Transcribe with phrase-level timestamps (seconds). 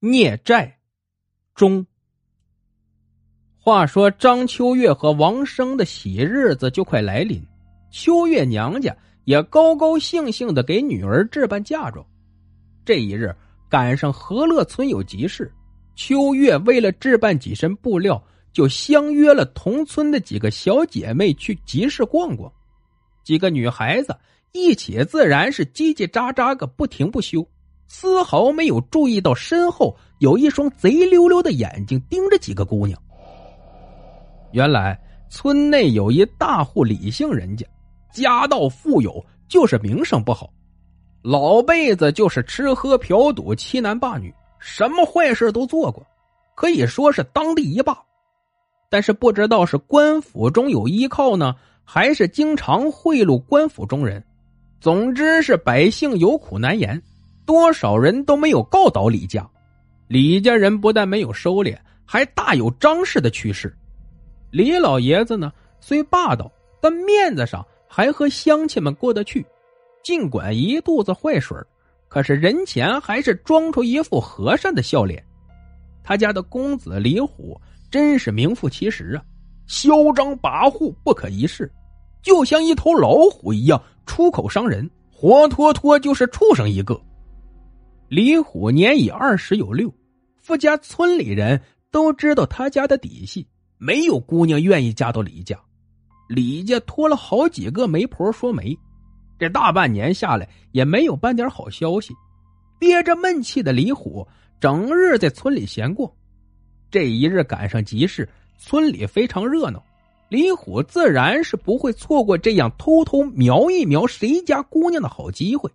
[0.00, 0.78] 孽债
[1.54, 1.86] 中。
[3.56, 7.42] 话说张秋月和王生的喜日子就快来临，
[7.90, 12.04] 秋月娘家也高高兴兴的给女儿置办嫁妆。
[12.84, 13.34] 这一日
[13.68, 15.50] 赶上和乐村有集市，
[15.96, 18.22] 秋月为了置办几身布料，
[18.52, 22.52] 就相约了同村的几个小姐妹去集市逛逛。
[23.24, 24.16] 几个女孩子
[24.52, 27.44] 一起，自然是叽叽喳喳个不停不休。
[27.88, 33.00] 丝毫没有注意到身后有一双贼溜溜的眼睛盯着几个姑娘。
[34.52, 37.66] 原来村内有一大户李姓人家，
[38.12, 40.50] 家道富有，就是名声不好，
[41.22, 46.04] 老辈子就是吃喝嫖赌、欺男霸女，什么坏事都做过，
[46.54, 47.96] 可以说是当地一霸。
[48.88, 54.24] 但是不知道是官府中有依靠呢，还是经常贿赂官府中人，
[54.80, 57.02] 总之是百姓有苦难言。
[57.46, 59.48] 多少人都没有告倒李家，
[60.08, 63.72] 李家人不但没有收敛，还大有张氏的趋势。
[64.50, 69.46] 李老爷子呢，虽霸道，但面子上还和乡亲们过得去。
[70.02, 71.56] 尽管一肚子坏水
[72.08, 75.24] 可是人前还是装出一副和善的笑脸。
[76.02, 79.24] 他家的公子李虎真是名副其实啊，
[79.66, 81.70] 嚣张跋扈，不可一世，
[82.22, 87.00] 就像一头老虎一样，出口伤人，活脱脱就是畜生一个。
[88.08, 89.92] 李虎年已二十有六，
[90.40, 93.44] 富家村里人都知道他家的底细，
[93.78, 95.58] 没有姑娘愿意嫁到李家。
[96.28, 98.78] 李家托了好几个媒婆说媒，
[99.40, 102.14] 这大半年下来也没有半点好消息。
[102.78, 104.24] 憋着闷气的李虎
[104.60, 106.08] 整日在村里闲逛。
[106.92, 109.82] 这一日赶上集市，村里非常热闹，
[110.28, 115.68] 李虎自然是不会错过这样偷偷瞄一瞄谁家姑娘的好机会。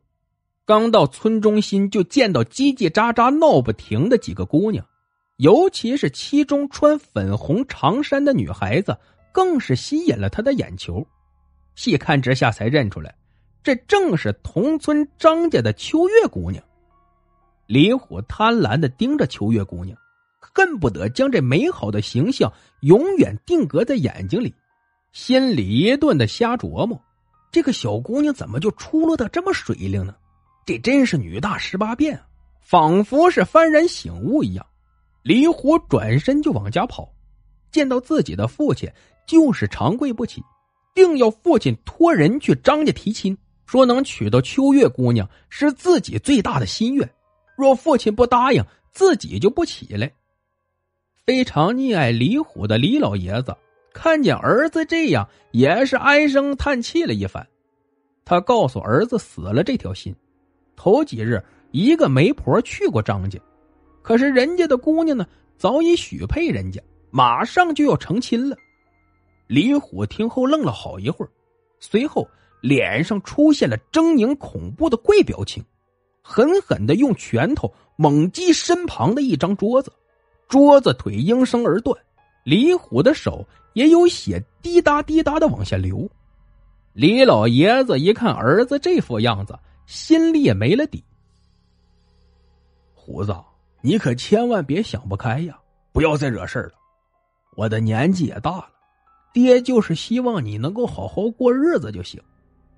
[0.72, 4.86] 刚到村中心，就见到叽叽喳喳闹不停的几个姑娘，
[5.36, 8.97] 尤其是其中穿粉红长衫的女孩子，
[9.33, 11.05] 更是吸引了他的眼球。
[11.76, 13.14] 细看之下，才认出来，
[13.61, 16.64] 这正是同村张家的秋月姑娘。
[17.67, 19.98] 李虎贪婪的盯着秋月姑娘，
[20.39, 22.49] 恨不得将这美好的形象
[22.80, 24.55] 永远定格在眼睛里，
[25.11, 26.98] 心里一顿的瞎琢磨：
[27.52, 30.15] 这个小姑娘怎么就出落的这么水灵呢？
[30.66, 32.20] 这真是女大十八变，
[32.61, 34.66] 仿佛是幡然醒悟一样。
[35.23, 37.11] 李虎转身就往家跑，
[37.72, 38.92] 见到自己的父亲，
[39.27, 40.42] 就是长跪不起，
[40.95, 47.10] 定要父亲托人去张家提亲，说能娶到秋月姑娘是自己最大的心愿。
[47.55, 50.11] 若父亲不答应，自己就不起来。
[51.26, 53.55] 非常溺爱李虎的李老爷子
[53.94, 57.48] 看见儿子这样，也是唉声叹气了一番。
[58.26, 60.16] 他告诉儿子死了这条心。
[60.83, 63.39] 头几日，一个媒婆去过张家，
[64.02, 65.23] 可是人家的姑娘呢，
[65.55, 66.81] 早已许配人家，
[67.11, 68.58] 马上就要成亲了。
[69.45, 71.30] 李虎听后愣了好一会儿，
[71.80, 72.27] 随后
[72.61, 75.64] 脸上出现了狰狞恐怖的怪表情，
[76.23, 79.93] 狠狠的用拳头猛击身旁的一张桌子，
[80.47, 81.95] 桌子腿应声而断。
[82.43, 86.09] 李虎的手也有血滴答滴答的往下流。
[86.93, 89.55] 李老爷子一看儿子这副样子。
[89.86, 91.03] 心里也没了底。
[92.93, 93.36] 胡子，
[93.81, 95.59] 你可千万别想不开呀！
[95.92, 96.73] 不要再惹事儿了。
[97.58, 98.70] 我的年纪也大了，
[99.33, 102.21] 爹就是希望你能够好好过日子就行。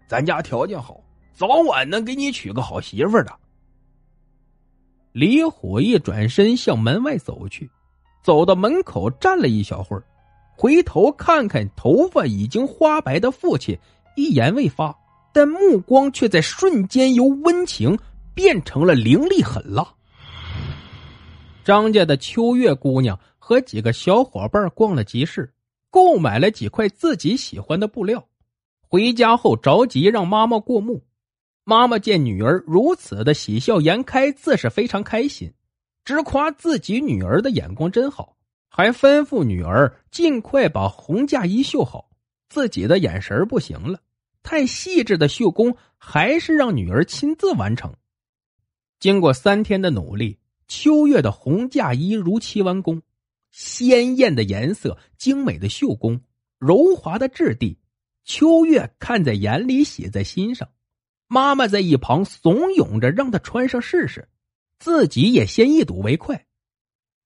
[0.08, 1.00] 咱家条件好，
[1.34, 3.40] 早晚能给你娶个好媳妇的。
[5.12, 7.70] 李虎一转身向门外走去，
[8.24, 10.04] 走到门口站了一小会儿，
[10.58, 13.78] 回头看看头发已经花白的父亲，
[14.16, 14.98] 一言未发。
[15.34, 17.98] 但目光却在瞬间由温情
[18.34, 19.86] 变成了凌厉狠辣。
[21.66, 25.52] 张家的秋月姑娘和几个小伙伴逛了集市，
[25.90, 28.26] 购买了几块自己喜欢的布料。
[28.80, 31.04] 回家后着急让妈妈过目。
[31.64, 35.52] 妈妈见女儿如此的喜笑颜开，自是非常开心，
[36.06, 38.36] 直夸自己女儿的眼光真好，
[38.68, 42.10] 还吩咐女儿尽快把红嫁衣绣好。
[42.50, 43.98] 自己的眼神不行了。
[44.44, 47.96] 太细致的绣工还是让女儿亲自完成。
[49.00, 50.38] 经过三天的努力，
[50.68, 53.02] 秋月的红嫁衣如期完工。
[53.52, 56.22] 鲜艳的颜色，精美的绣工，
[56.58, 57.78] 柔滑的质地，
[58.24, 60.70] 秋月看在眼里，写在心上。
[61.28, 64.28] 妈妈在一旁怂恿着，让她穿上试试，
[64.80, 66.48] 自己也先一睹为快。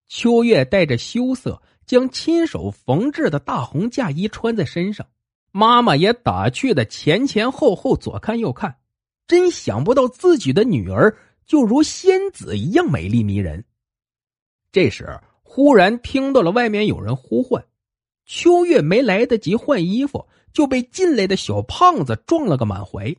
[0.07, 5.07] 秋月带着羞涩，将亲手缝制的大红嫁衣穿在身上。
[5.51, 8.77] 妈妈也打趣的前前后后左看右看，
[9.27, 13.63] 真想不到自己的女儿就如仙子一样美丽迷人。
[14.71, 17.65] 这时忽然听到了外面有人呼唤，
[18.25, 23.15] 秋月没来得及换衣服，就被进来的小胖子撞了个满怀。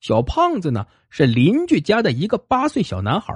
[0.00, 3.34] 小胖子呢是邻居家的一个八岁小男孩，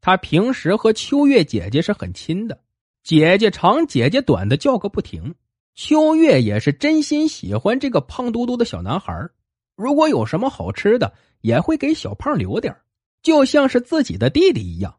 [0.00, 2.60] 他平时和秋月姐姐是很亲的，
[3.02, 5.34] 姐姐长姐姐短的叫个不停。
[5.82, 9.30] 秋月也是真心喜欢这个胖嘟嘟的小男孩，
[9.76, 12.76] 如果有什么好吃的，也会给小胖留点
[13.22, 14.94] 就像是自己的弟弟一样。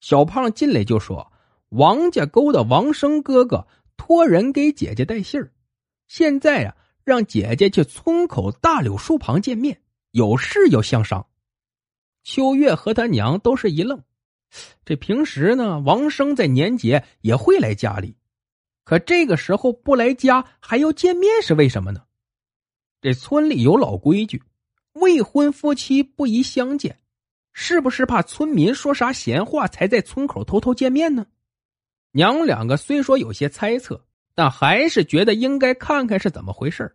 [0.00, 1.32] 小胖进来就说
[1.70, 3.64] ：“王家沟的王生哥哥
[3.96, 5.52] 托人给姐姐带信儿，
[6.08, 6.74] 现在啊，
[7.04, 11.24] 让姐姐去村口大柳树旁见面，有事要相商。”
[12.24, 14.02] 秋月和他娘都是一愣，
[14.84, 18.16] 这平时呢，王生在年节也会来家里。
[18.84, 22.02] 可这个时候不来家还要见面是为什么呢？
[23.00, 24.42] 这村里有老规矩，
[24.94, 26.98] 未婚夫妻不宜相见，
[27.52, 31.26] 是不是怕村民说啥闲话才在村口偷偷见面呢？
[32.12, 36.94] 娘两个虽说有些猜测，但还是觉得应该看看是怎么回事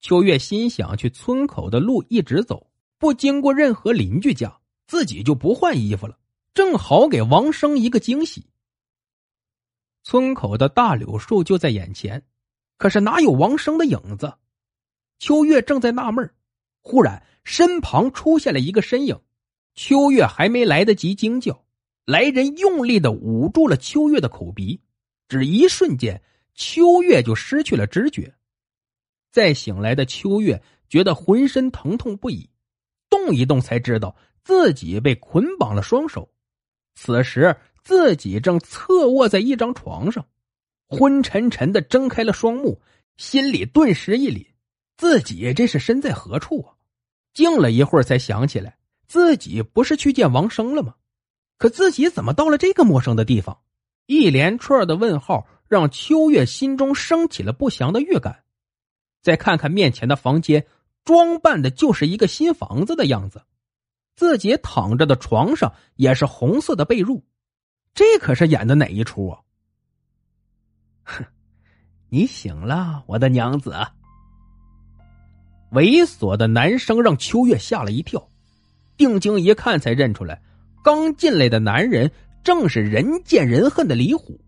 [0.00, 2.66] 秋月心想去村口的路一直走，
[2.98, 6.18] 不经过任何邻居家，自己就不换衣服了，
[6.52, 8.44] 正好给王生一个惊喜。
[10.08, 12.22] 村口的大柳树就在眼前，
[12.78, 14.32] 可是哪有王生的影子？
[15.18, 16.32] 秋月正在纳闷
[16.80, 19.20] 忽然身旁出现了一个身影。
[19.74, 21.60] 秋月还没来得及惊叫，
[22.04, 24.80] 来人用力的捂住了秋月的口鼻，
[25.28, 26.22] 只一瞬间，
[26.54, 28.32] 秋月就失去了知觉。
[29.32, 32.48] 再醒来的秋月觉得浑身疼痛不已，
[33.10, 34.14] 动一动才知道
[34.44, 36.30] 自己被捆绑了双手。
[36.94, 37.56] 此时。
[37.86, 40.26] 自己正侧卧在一张床上，
[40.88, 42.80] 昏沉沉的睁开了双目，
[43.16, 44.44] 心里顿时一凛，
[44.96, 46.74] 自己这是身在何处啊？
[47.32, 50.96] 静了一会儿，才想起来自己不是去见王生了吗？
[51.58, 53.56] 可自己怎么到了这个陌生的地方？
[54.06, 58.42] 一连串的问号让秋月心中升起了不祥的预感。
[59.22, 60.66] 再看看面前的房间，
[61.04, 63.44] 装扮的就是一个新房子的样子，
[64.16, 67.22] 自己躺着的床上也是红色的被褥。
[67.96, 69.40] 这可是演的哪一出啊？
[71.02, 71.24] 哼，
[72.10, 73.74] 你醒了，我的娘子。
[75.72, 78.28] 猥琐的男声让秋月吓了一跳，
[78.98, 80.42] 定睛一看，才认出来，
[80.84, 82.12] 刚进来的男人
[82.44, 84.38] 正是人见人恨的李虎。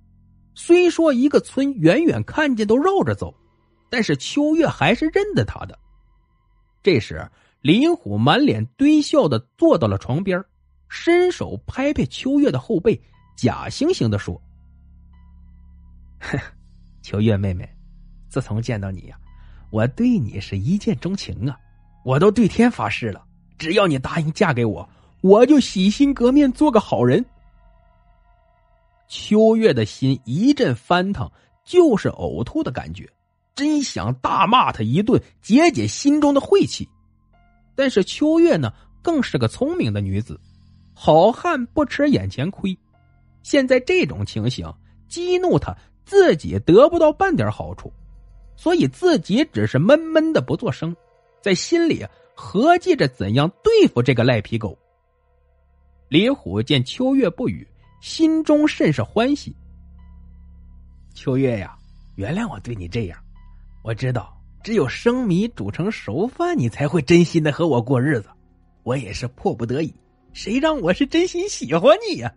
[0.54, 3.34] 虽说一个村远远看见都绕着走，
[3.88, 5.78] 但是秋月还是认得他的。
[6.82, 7.26] 这时，
[7.62, 10.44] 李虎满脸堆笑的坐到了床边，
[10.90, 13.00] 伸手拍拍秋月的后背。
[13.38, 14.34] 假惺惺的说
[16.18, 16.36] ：“哼，
[17.02, 17.72] 秋月妹妹，
[18.28, 19.16] 自从见到你呀，
[19.70, 21.56] 我对你是一见钟情啊！
[22.04, 23.24] 我都对天发誓了，
[23.56, 24.88] 只要你答应嫁给我，
[25.20, 27.24] 我就洗心革面做个好人。”
[29.06, 31.30] 秋月的心一阵翻腾，
[31.64, 33.08] 就是呕吐的感觉，
[33.54, 36.88] 真想大骂他一顿，解解心中的晦气。
[37.76, 40.40] 但是秋月呢，更是个聪明的女子，
[40.92, 42.76] 好汉不吃眼前亏。
[43.42, 44.72] 现在这种情形
[45.08, 45.74] 激怒他，
[46.04, 47.92] 自己得不到半点好处，
[48.56, 50.94] 所以自己只是闷闷的不作声，
[51.40, 52.04] 在心里
[52.34, 54.78] 合计着怎样对付这个赖皮狗。
[56.08, 57.66] 李虎见秋月不语，
[58.00, 59.54] 心中甚是欢喜。
[61.14, 61.76] 秋月呀，
[62.16, 63.18] 原谅我对你这样，
[63.82, 68.28] 我知道只有生米煮成熟饭，你才会真心的和我过日子，
[68.82, 69.94] 我也是迫不得已，
[70.32, 72.34] 谁让我是真心喜欢你呀。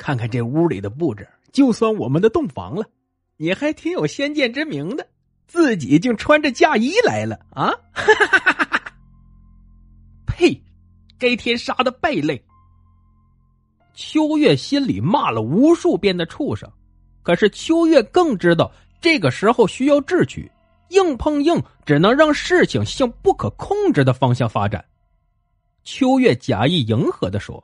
[0.00, 2.86] 看看这屋里的布置，就算我们的洞房了，
[3.36, 5.06] 你还挺有先见之明的，
[5.46, 7.70] 自己竟穿着嫁衣来了啊！
[10.26, 10.58] 呸！
[11.18, 12.42] 该天杀的败类！
[13.92, 16.66] 秋月心里骂了无数遍的畜生，
[17.22, 20.50] 可是秋月更知道这个时候需要智取，
[20.88, 24.82] 硬碰硬只能让事情向不可控制的方向发展。
[25.84, 27.62] 秋月假意迎合的说。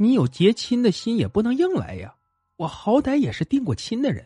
[0.00, 2.14] 你有结亲的心也不能硬来呀！
[2.56, 4.24] 我好歹也是定过亲的人，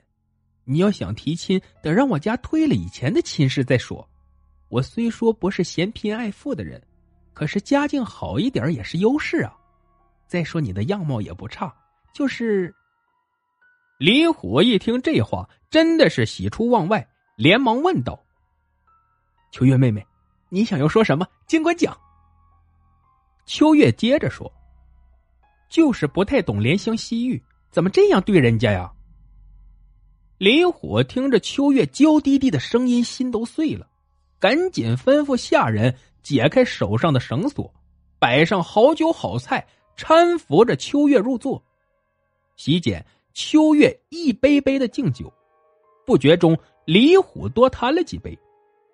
[0.64, 4.06] 你要想提亲，得让我家退了以前的亲事再说。
[4.68, 6.80] 我虽说不是嫌贫爱富的人，
[7.32, 9.56] 可是家境好一点也是优势啊。
[10.26, 11.74] 再说你的样貌也不差，
[12.14, 12.74] 就是……
[13.98, 18.22] 李虎一听这话，真的是喜出望外，连忙问道
[19.52, 20.06] ：“秋月妹妹，
[20.50, 21.26] 你想要说什么？
[21.46, 21.98] 尽管讲。”
[23.46, 24.52] 秋月接着说。
[25.72, 28.92] 就是不太懂怜香惜玉，怎么这样对人家呀？
[30.36, 33.88] 李虎听着秋月娇滴滴的声音，心都碎了，
[34.38, 37.72] 赶紧吩咐下人解开手上的绳索，
[38.18, 41.64] 摆上好酒好菜，搀扶着秋月入座，
[42.58, 43.02] 席间，
[43.32, 45.32] 秋月一杯杯的敬酒，
[46.04, 48.38] 不觉中李虎多贪了几杯，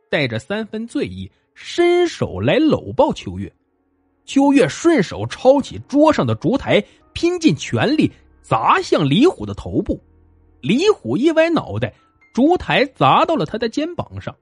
[0.08, 3.52] 带着三分醉意，伸手来搂抱秋月。
[4.28, 9.99] 秋月顺手抄起桌上的烛台，拼尽全力砸向李虎的头部。
[10.61, 11.94] 李虎一歪脑袋，
[12.35, 14.37] 烛台砸到了他的肩膀上。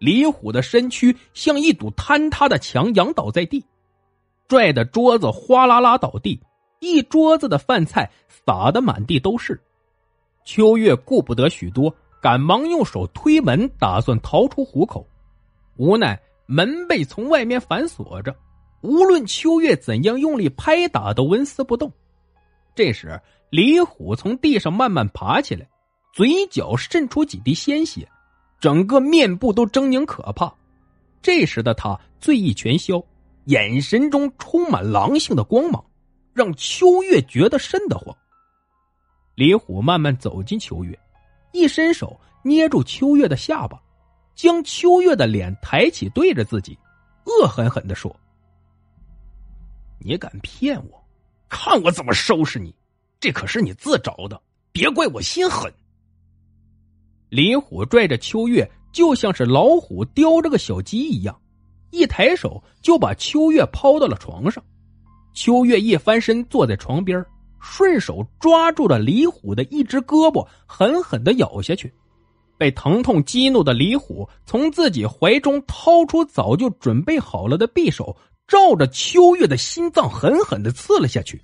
[0.00, 3.64] 李虎的身躯像一堵坍塌的墙，仰倒在地，
[4.48, 6.40] 拽的桌子哗啦啦倒地，
[6.80, 9.58] 一桌子的饭菜洒得满地都是。
[10.44, 15.06] 秋月顾不得许多，赶忙用手推门，打算逃出虎口，
[15.76, 18.34] 无奈门被从外面反锁着，
[18.82, 21.90] 无论秋月怎样用力拍打，都纹丝不动。
[22.74, 23.20] 这时，
[23.50, 25.68] 李虎从地上慢慢爬起来，
[26.12, 28.08] 嘴角渗出几滴鲜血。
[28.60, 30.54] 整个面部都狰狞可怕，
[31.20, 33.02] 这时的他醉意全消，
[33.46, 35.84] 眼神中充满狼性的光芒，
[36.32, 38.16] 让秋月觉得瘆得慌。
[39.34, 40.96] 李虎慢慢走进秋月，
[41.52, 43.80] 一伸手捏住秋月的下巴，
[44.36, 46.78] 将秋月的脸抬起，对着自己，
[47.24, 48.14] 恶狠狠的说
[50.04, 51.04] ：“你敢骗我，
[51.48, 52.74] 看我怎么收拾你！
[53.20, 54.40] 这可是你自找的，
[54.72, 55.72] 别怪我心狠。”
[57.30, 61.40] 李虎拽着秋月，就像是老虎叼着个小鸡一样，
[61.90, 64.62] 一抬手就把秋月抛到了床上。
[65.34, 67.24] 秋月一翻身坐在床边，
[67.60, 71.90] 顺手抓住了李虎的一只胳膊，狠狠的咬下去。
[72.58, 78.14] 被疼痛激怒的李虎从自己怀中掏出早就准备好了的匕首，
[78.46, 81.40] 照着秋月的心脏狠狠的刺了下去。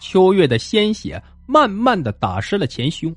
[0.00, 3.14] 秋月的鲜血慢慢的打湿了前胸。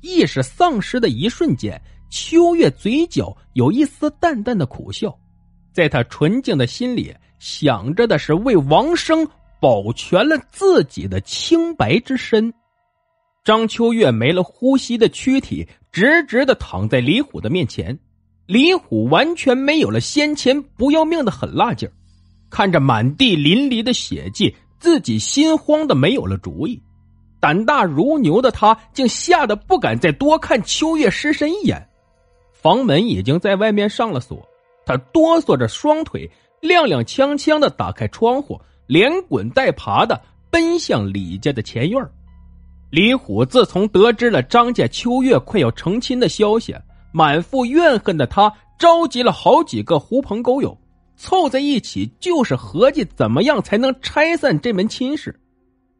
[0.00, 5.18] 意识丧失的一瞬间，秋月嘴角有一丝淡淡的苦笑，
[5.72, 9.26] 在他纯净的心里想着的是为王生
[9.62, 12.52] 保全了自己的清白之身。
[13.44, 17.98] 张秋月没了呼吸的躯体，直直的躺在李虎的面前，
[18.46, 21.92] 李虎完全没有了先前不要命的狠辣劲儿，
[22.50, 26.80] 看着满地淋漓的血迹，自己心慌的没有了主意。
[27.40, 31.86] 胆大如牛的他，竟吓得不敢再多看秋月尸身一眼。
[32.52, 34.46] 房门已经在外面上了锁，
[34.86, 36.30] 他哆嗦着双腿，
[36.62, 40.20] 踉踉跄跄的打开窗户，连滚带爬的
[40.50, 42.02] 奔向李家的前院。
[42.90, 46.74] 李虎自从得知了张家秋月快要成亲的消息，
[47.16, 50.76] 满腹怨恨的他召集了好几个狐朋狗友，
[51.16, 55.38] 凑在一起，就是合计怎么样才能拆散这门亲事。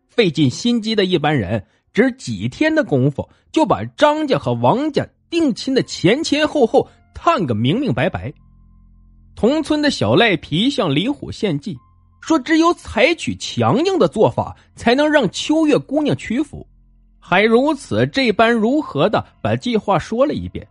[0.09, 8.33] 费尽心机的一般人，只几天的功夫就把张家和王家定亲的前前后后探个明明白白。
[9.37, 11.79] 同村的小赖皮向李虎献计，
[12.21, 16.67] 说只有采取强硬的做法，才能让秋月姑娘屈服。
[17.21, 20.67] 还如此这般如何的把计划说了一遍。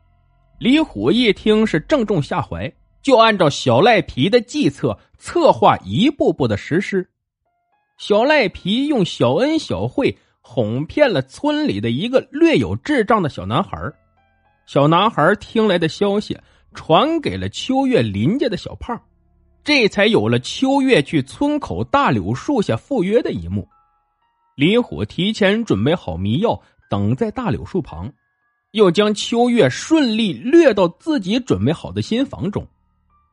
[0.63, 7.05] 李虎一听是正中下怀，就按照小赖皮的计策策划，一步步的实施。
[7.97, 13.77] 小赖皮用小恩小惠哄骗了村里的一个略有智障的小男孩
[14.65, 16.39] 小男孩听来的消息
[16.73, 18.97] 传给了秋月林家的小胖，
[19.65, 23.67] 这才有了秋月去村口大柳树下赴约的一幕。
[24.55, 26.57] 李虎提前准备好迷药，
[26.89, 28.09] 等在大柳树旁，
[28.73, 32.67] 又将秋月顺利掠到自己准备好的新房中。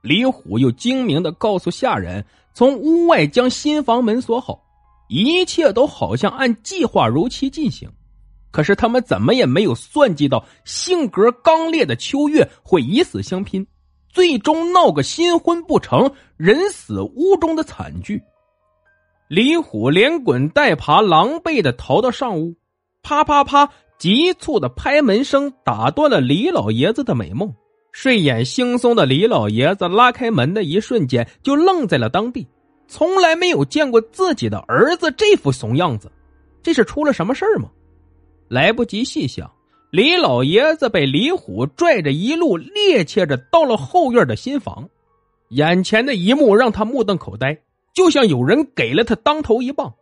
[0.03, 2.25] 李虎又精明的告诉下人。
[2.53, 4.61] 从屋外将新房门锁好，
[5.09, 7.89] 一切都好像按计划如期进行。
[8.51, 13.65] 可是他们怎么也没有算计到，性格刚烈的秋月会以死相拼，
[14.09, 18.21] 最终闹个新婚不成，人死屋中的惨剧。
[19.29, 22.57] 李虎连滚带爬，狼狈的逃到上屋，
[23.01, 23.71] 啪啪啪，
[24.01, 27.55] 急促的拍门声打断了李老爷子的美梦。
[27.93, 32.47] 睡眼惺忪的李老爷子拉开门的一瞬间，就愣在了当地，
[32.89, 36.11] 从来没有见过自己的儿子这副怂样子，
[36.63, 37.69] 这是出了什么事吗？
[38.49, 39.51] 来不及细想，
[39.91, 44.89] 李老爷子被李虎拽着一路趔趄着到了后院的新房，
[45.51, 47.61] 眼前的一幕让他目瞪口呆，
[47.93, 49.93] 就像有人给了他当头一棒。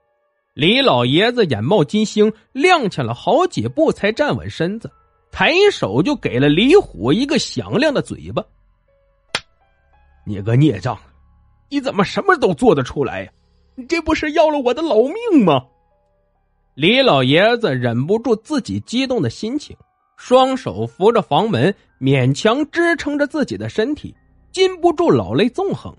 [0.59, 4.91] 李老爷子眼冒金星，踉跄了好几步才站稳身子。
[5.31, 8.43] 抬手就给了李虎一个响亮的嘴巴。
[10.27, 10.99] 你个孽障，
[11.69, 13.31] 你怎么什么都做得出来呀？
[13.77, 15.65] 你这不是要了我的老命吗？
[16.75, 19.77] 李老爷子忍不住自己激动的心情，
[20.17, 24.12] 双手扶着房门，勉强支撑着自己的身体，
[24.50, 25.97] 禁不住老泪纵横。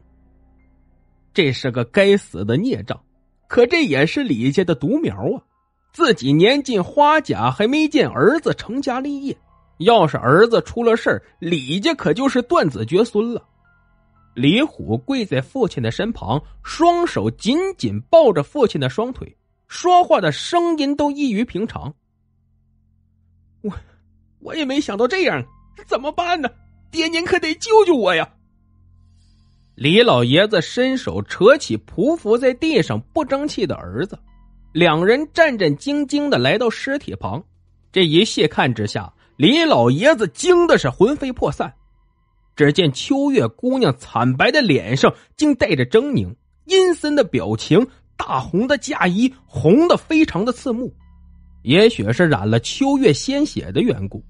[1.34, 3.01] 这是个该死的孽障，
[3.50, 5.41] 可这也是李家的独苗啊！
[5.91, 9.36] 自己年近花甲，还没见儿子成家立业。
[9.79, 13.44] 要是儿子出了事儿，李家可就是断子绝孙了。
[14.36, 19.36] 李虎跪在父亲的身旁，双手紧紧抱着父亲的双腿，
[19.68, 21.91] 说话的声音都异于平常。
[23.62, 23.72] 我，
[24.41, 25.44] 我也没想到这样，
[25.88, 26.48] 怎么办呢？
[26.91, 28.32] 爹，您可得救救我呀！
[29.79, 34.19] 李老爷子伸手扯起匍匐在地上不争气的儿子，
[34.74, 37.41] 两人战战兢兢的来到尸体旁。
[37.89, 41.74] 这一细看之下，李老爷子惊的是魂飞魄散。
[42.57, 50.93] 只见秋月姑娘惨白的脸上竟带着狰狞、阴森的表情，大红的嫁衣红的非常的刺目。
[51.62, 54.21] 也许是染了秋月鲜血的缘故，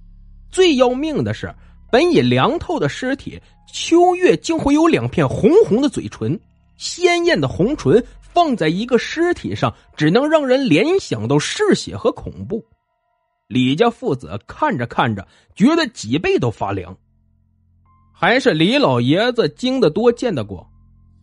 [0.51, 1.51] 最要命的是，
[1.91, 3.41] 本已凉透的尸体。
[3.71, 6.39] 秋月竟会有两片红红的嘴唇，
[6.75, 12.65] 鲜艳的红唇放在一个尸体上，只能让人联想到嗜血和恐怖。
[13.47, 16.97] 李家父子看着看着，觉得脊背都发凉。
[18.11, 20.65] 还是李老爷子经得多，见得广。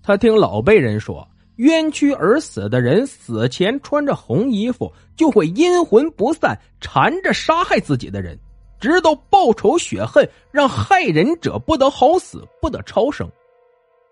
[0.03, 8.39] 他听老辈人说，冤屈而死的人死前穿着红衣服，就会阴魂不散，缠着杀害自己的人。
[8.79, 13.29] 直到报仇雪恨，让害人者不得好死，不得超生。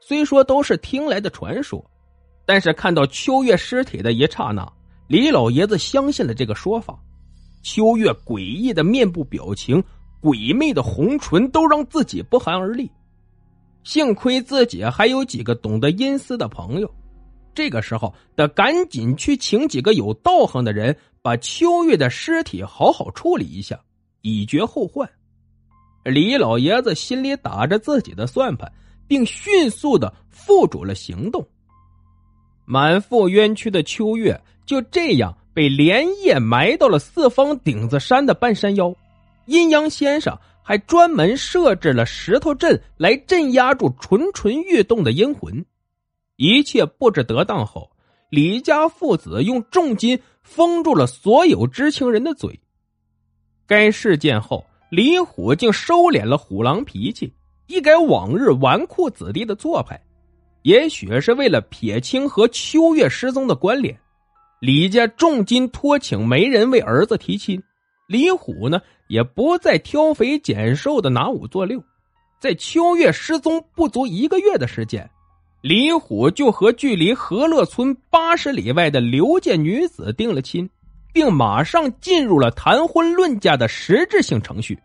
[0.00, 1.85] 虽说都是听来的传说，
[2.44, 4.71] 但是看到秋月尸体的一刹那，
[5.06, 6.99] 李老爷子相信了这个说法。
[7.62, 9.83] 秋月诡异的面部表情、
[10.21, 12.90] 鬼魅的红唇，都让自己不寒而栗。
[13.83, 16.94] 幸亏自己还有几个懂得阴司的朋友，
[17.54, 23.78] 这个时候得赶紧去请几个有道行的人，把秋月的尸体好好处理一下。
[24.26, 25.07] 以绝后患，
[26.02, 28.73] 李老爷子心里打着自己的算盘，
[29.07, 31.47] 并迅速的付诸了行动。
[32.64, 38.95] 满腹冤屈的秋月就这样被连夜埋到了四方顶子山的半山腰。
[39.45, 45.63] 阴阳先生还专门设置了石头阵来镇压住蠢蠢欲动的阴魂。
[46.37, 47.91] 一切布置得当后，
[48.30, 52.58] 李家父子用重金封住了所有知情人的嘴。
[53.67, 57.33] 该事件后，李虎竟收敛了虎狼脾气，
[57.67, 60.00] 一改往日纨绔子弟的做派。
[60.63, 63.99] 也许是为了撇清和秋月失踪的关联，
[64.61, 67.63] 李家重金托请媒人为儿子提亲。
[68.07, 71.83] 李虎呢，也不再挑肥拣瘦的拿五做六。
[72.39, 75.09] 在秋月失踪不足一个月的时间，
[75.63, 80.69] 李虎就和距离和乐村八十里外的刘家女子定了亲。
[81.15, 84.77] 并马上进入了谈婚论嫁的实质性程序。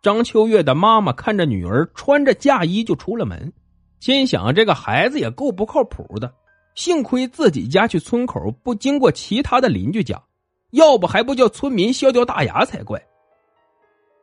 [0.00, 3.52] 张秋月的妈妈看着女儿穿着嫁衣就出了门，
[3.98, 6.32] 心想这个孩子也够不靠谱的。
[6.76, 10.22] 幸亏自己家去村口不经过其他的邻居家，
[10.70, 13.04] 要不还不叫村民笑掉大牙才怪。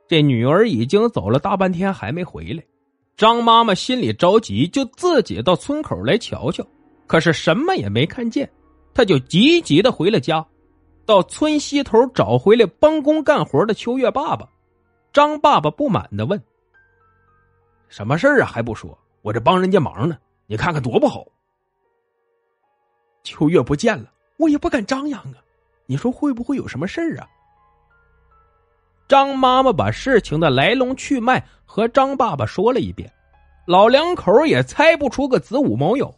[0.07, 2.63] 这女儿已经走了大半天还没回来，
[3.17, 6.65] 张妈妈心里着急，就自己到村口来瞧瞧，
[7.07, 8.49] 可是什么也没看见。
[8.95, 10.43] 他就急急的回了家，
[11.05, 14.49] 到村西头找回来帮工干活的秋月爸爸。
[15.11, 16.41] 张爸爸不满的问
[17.89, 18.45] ：“什么事儿啊？
[18.45, 18.97] 还不说？
[19.21, 21.25] 我这帮人家忙呢，你看看多不好。”
[23.21, 25.43] 秋月不见了，我也不敢张扬啊。
[25.87, 27.27] 你说会不会有什么事儿啊？
[29.09, 33.11] 张妈妈把事情的来龙去脉和张爸爸说了一遍，
[33.67, 36.13] 老两口也猜不出个子午卯酉。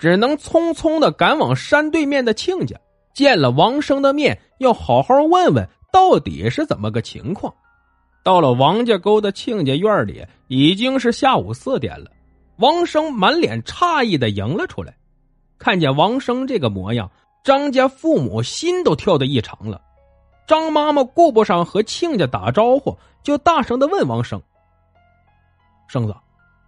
[0.00, 2.74] 只能匆匆的赶往山对面的亲家，
[3.12, 7.54] 见了王生的面，要好好问问到底是怎么个情况。
[8.22, 12.10] 到了王家沟的亲家院里，已经是下午四点了。
[12.56, 14.96] 王生满脸诧异的迎了出来，
[15.58, 17.10] 看见王生这个模样，
[17.44, 19.82] 张家父母心都跳得异常了。
[20.46, 24.40] 张妈妈顾不上和亲家打招呼，就大声的问王生
[25.88, 26.14] ：“生子，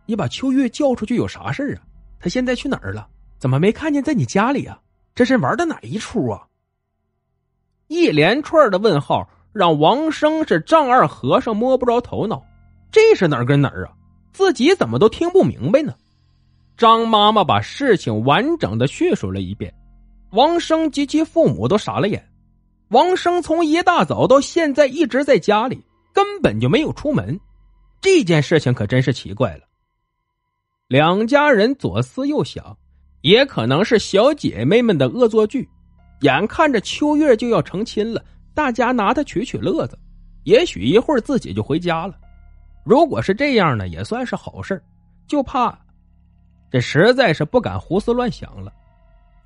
[0.04, 1.80] 你把秋月叫出去有啥事啊？
[2.20, 3.08] 他现在去哪儿了？”
[3.42, 4.80] 怎么没看见在你家里啊？
[5.16, 6.46] 这是玩的哪一出啊？
[7.88, 12.40] 一连串的问号让王生是丈二和尚摸不着头脑，
[12.92, 13.94] 这是哪儿跟哪儿啊？
[14.32, 15.92] 自己怎么都听不明白呢？
[16.76, 19.74] 张妈妈把事情完整的叙述了一遍，
[20.30, 22.24] 王生及其父母都傻了眼。
[22.90, 27.40] 王生从一大早到现在一直在家里，根本就没有出门，
[28.00, 29.62] 这件事情可真是奇怪了。
[30.86, 32.78] 两家人左思右想。
[33.22, 35.68] 也可能是小姐妹们的恶作剧，
[36.20, 38.22] 眼看着秋月就要成亲了，
[38.54, 39.98] 大家拿她取取乐子，
[40.44, 42.14] 也许一会儿自己就回家了。
[42.84, 44.82] 如果是这样呢，也算是好事
[45.28, 45.78] 就怕
[46.70, 48.72] 这实在是不敢胡思乱想了。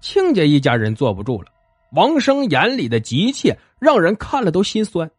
[0.01, 1.49] 亲家一家人坐不住了，
[1.93, 5.11] 王生眼里的急切让人看了都心酸。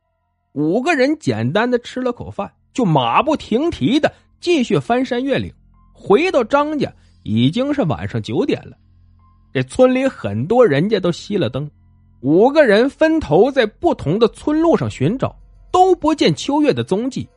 [0.54, 5.54] 五个人简单的吃了口饭，就马不停蹄的继续翻山越岭。
[5.93, 6.91] 回到张家
[7.27, 8.77] 已经是晚上九点了。
[9.53, 11.69] 这村里很多人家都熄了灯，
[12.21, 15.37] 五个人分头在不同的村路上寻找，
[15.69, 17.27] 都不见秋月的踪迹。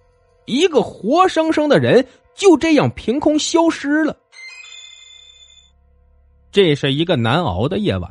[0.46, 4.16] 一个活生生的人就这样凭空消失了。
[6.53, 8.09] 这是一个难熬的夜晚，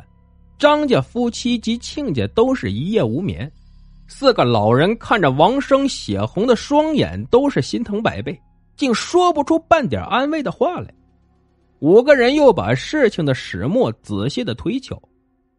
[0.57, 3.49] 张家夫妻及亲家都是一夜无眠。
[4.07, 8.37] 四个老人看着王生血红的双眼，都是心疼百倍，
[8.75, 10.93] 竟说不出半点安慰的话来。
[11.79, 15.01] 五个人又把事情的始末仔细的推敲。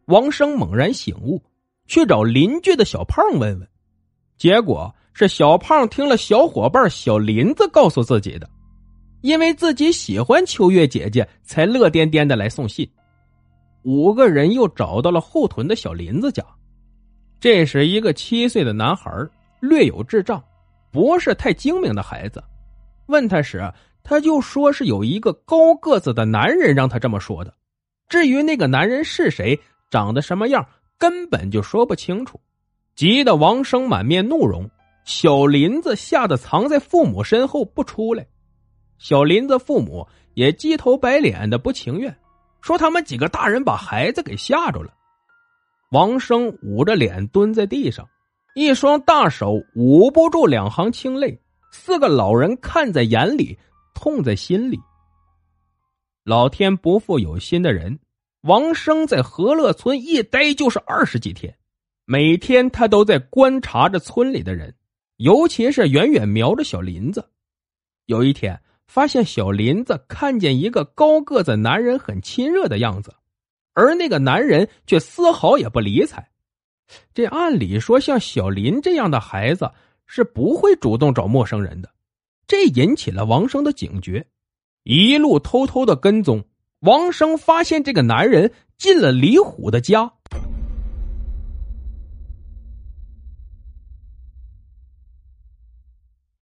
[0.05, 1.41] 王生猛然醒悟，
[1.87, 3.67] 去找邻居的小胖问问，
[4.37, 8.49] 结果是小胖听了小伙伴小林子告诉自己的。
[9.21, 12.89] 因为自己喜欢秋月姐姐，才乐颠颠的来送信。
[13.83, 16.43] 五个人又找到了后屯的小林子家，
[17.39, 19.11] 这是一个七岁的男孩，
[19.59, 20.43] 略有智障，
[20.91, 22.43] 不是太精明的孩子。
[23.07, 23.71] 问他时，
[24.03, 27.53] 他就说是有一个高个子的男人让他这么说的。
[28.09, 29.59] 至于那个男人是谁，
[29.89, 30.65] 长得什么样，
[30.97, 32.39] 根本就说不清楚。
[32.95, 34.69] 急得王生满面怒容，
[35.05, 38.27] 小林子吓得藏在父母身后不出来。
[38.97, 42.15] 小林子父母也鸡头白脸的不情愿，
[42.61, 44.93] 说他们几个大人把孩子给吓着了。
[45.91, 48.07] 王生捂着脸蹲在地上，
[48.55, 51.39] 一双大手捂不住两行清泪。
[51.71, 53.57] 四个老人看在眼里，
[53.93, 54.79] 痛在心里。
[56.23, 57.99] 老天不负有心的人，
[58.41, 61.55] 王生在和乐村一待就是二十几天，
[62.05, 64.75] 每天他都在观察着村里的人，
[65.17, 67.29] 尤其是远远瞄着小林子。
[68.05, 68.61] 有一天。
[68.87, 73.15] 发现小林子看见一个高个子男人很亲热的样子，
[73.71, 76.29] 而那个男人却丝毫也不理睬。
[77.13, 79.71] 这按理说，像小林这样的孩子
[80.05, 81.89] 是不会主动找陌生人的。
[82.51, 84.27] 这引起了王生的警觉，
[84.83, 86.43] 一路偷偷的跟踪。
[86.81, 90.11] 王生发现这个男人进了李虎的家，